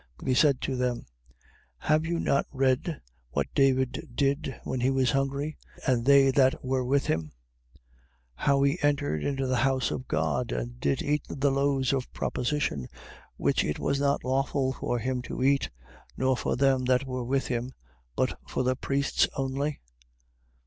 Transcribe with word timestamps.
12:3. 0.17 0.17
But 0.17 0.27
he 0.29 0.33
said 0.33 0.61
to 0.61 0.75
them: 0.75 1.05
Have 1.77 2.05
you 2.07 2.19
not 2.19 2.47
read 2.51 3.01
what 3.33 3.53
David 3.53 4.09
did 4.15 4.55
when 4.63 4.81
he 4.81 4.89
was 4.89 5.11
hungry, 5.11 5.57
and 5.85 6.05
they 6.05 6.31
that 6.31 6.65
were 6.65 6.83
with 6.83 7.05
him: 7.05 7.25
12:4. 7.25 7.29
How 8.33 8.63
he 8.63 8.79
entered 8.81 9.23
into 9.23 9.45
the 9.45 9.57
house 9.57 9.91
of 9.91 10.07
God, 10.07 10.51
and 10.51 10.79
did 10.79 11.03
eat 11.03 11.21
the 11.29 11.51
loaves 11.51 11.93
of 11.93 12.11
proposition, 12.13 12.87
which 13.37 13.63
it 13.63 13.77
was 13.77 13.99
not 13.99 14.23
lawful 14.23 14.73
for 14.73 14.97
him 14.97 15.21
to 15.21 15.43
eat, 15.43 15.69
nor 16.17 16.35
for 16.35 16.55
them 16.55 16.85
that 16.85 17.05
were 17.05 17.23
with 17.23 17.45
him, 17.45 17.71
but 18.15 18.39
for 18.47 18.63
the 18.63 18.75
priests 18.75 19.27
only? 19.35 19.81